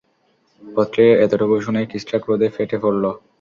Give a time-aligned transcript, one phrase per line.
[0.63, 3.03] পত্রের এতটুকু শুনেই কিসরা ক্রোধে ফেটে পড়ল।